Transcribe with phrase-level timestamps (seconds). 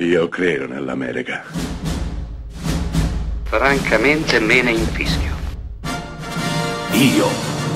[0.00, 1.42] Io credo nell'America.
[3.42, 5.34] Francamente me ne infischio.
[6.92, 7.26] Io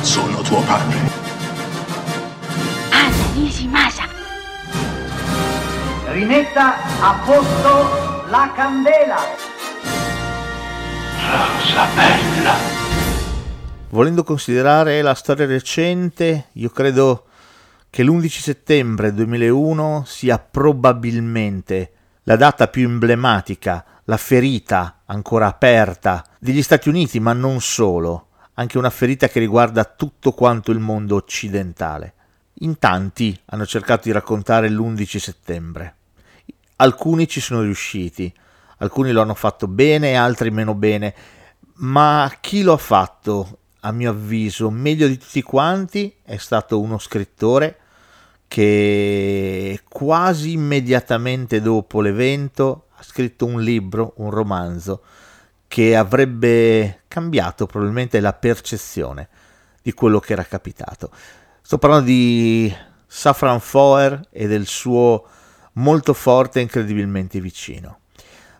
[0.00, 0.96] sono tuo padre.
[2.88, 4.04] Anna Nishimasa.
[6.06, 9.18] Rimetta a posto la candela.
[11.20, 12.54] Rosa bella.
[13.90, 17.26] Volendo considerare la storia recente, io credo
[17.90, 21.90] che l'11 settembre 2001 sia probabilmente
[22.28, 28.78] la data più emblematica, la ferita ancora aperta degli Stati Uniti, ma non solo, anche
[28.78, 32.14] una ferita che riguarda tutto quanto il mondo occidentale.
[32.60, 35.96] In tanti hanno cercato di raccontare l'11 settembre.
[36.76, 38.32] Alcuni ci sono riusciti,
[38.78, 41.14] alcuni lo hanno fatto bene, altri meno bene,
[41.74, 46.98] ma chi lo ha fatto, a mio avviso, meglio di tutti quanti è stato uno
[46.98, 47.78] scrittore
[48.48, 55.02] che quasi immediatamente dopo l'evento ha scritto un libro, un romanzo,
[55.68, 59.28] che avrebbe cambiato probabilmente la percezione
[59.82, 61.10] di quello che era capitato.
[61.60, 62.74] Sto parlando di
[63.06, 65.26] Safran Foer e del suo
[65.74, 68.00] molto forte e incredibilmente vicino.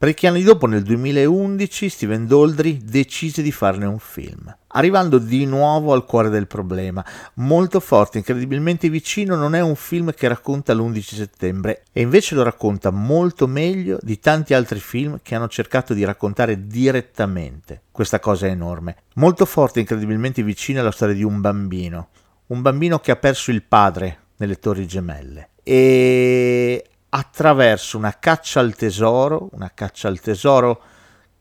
[0.00, 5.92] Parecchi anni dopo, nel 2011, Steven Doldry decise di farne un film, arrivando di nuovo
[5.92, 7.04] al cuore del problema.
[7.34, 12.42] Molto forte, incredibilmente vicino, non è un film che racconta l'11 settembre, e invece lo
[12.42, 17.82] racconta molto meglio di tanti altri film che hanno cercato di raccontare direttamente.
[17.92, 18.96] Questa cosa enorme.
[19.16, 22.08] Molto forte, incredibilmente vicino è la storia di un bambino,
[22.46, 25.50] un bambino che ha perso il padre nelle Torri Gemelle.
[25.62, 30.82] E attraverso una caccia al tesoro, una caccia al tesoro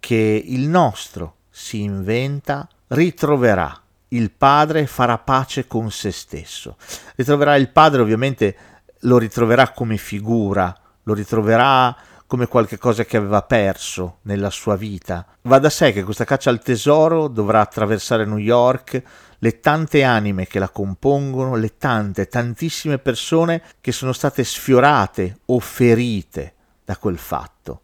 [0.00, 6.76] che il nostro si inventa, ritroverà il padre farà pace con se stesso.
[7.16, 8.56] Ritroverà il padre, ovviamente
[9.00, 15.24] lo ritroverà come figura, lo ritroverà come qualcosa che aveva perso nella sua vita.
[15.42, 19.02] Va da sé che questa caccia al tesoro dovrà attraversare New York,
[19.38, 25.58] le tante anime che la compongono, le tante, tantissime persone che sono state sfiorate o
[25.60, 27.82] ferite da quel fatto.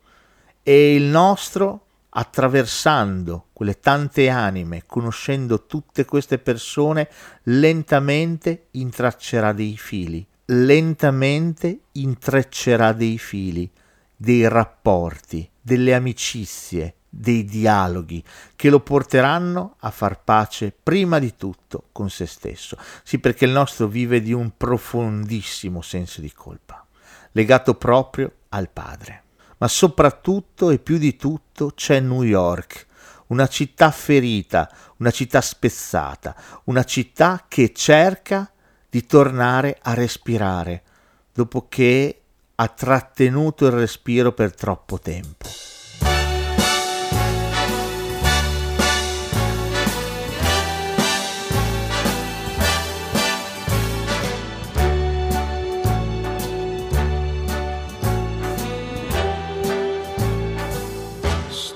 [0.62, 7.09] E il nostro, attraversando quelle tante anime, conoscendo tutte queste persone,
[7.44, 13.71] lentamente intraccerà dei fili, lentamente intreccerà dei fili,
[14.16, 18.25] dei rapporti, delle amicizie, dei dialoghi
[18.56, 22.78] che lo porteranno a far pace prima di tutto con se stesso.
[23.03, 26.87] Sì, perché il nostro vive di un profondissimo senso di colpa,
[27.33, 29.25] legato proprio al padre.
[29.59, 32.87] Ma soprattutto e più di tutto c'è New York,
[33.27, 36.34] una città ferita, una città spezzata,
[36.65, 38.50] una città che cerca
[38.89, 40.83] di tornare a respirare
[41.33, 42.23] dopo che
[42.55, 45.72] ha trattenuto il respiro per troppo tempo.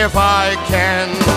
[0.00, 1.27] If I can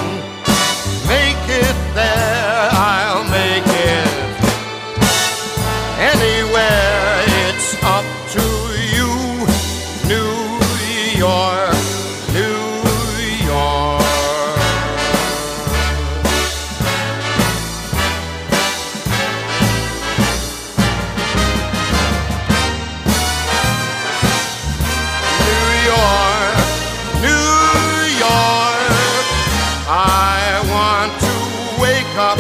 [31.82, 32.38] wake up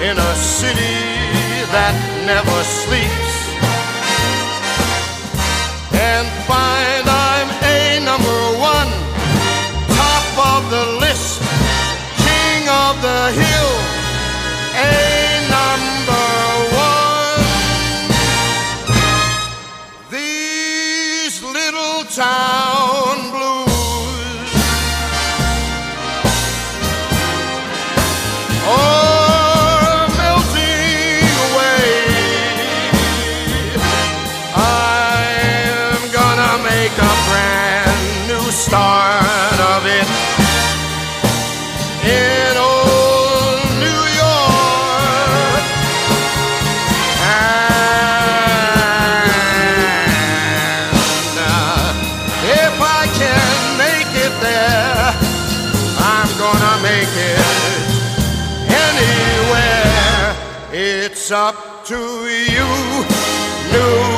[0.00, 0.98] in a city
[1.74, 1.94] that
[2.30, 3.34] never sleeps.
[5.92, 6.95] And find
[61.28, 62.68] It's up to you,
[63.72, 64.15] New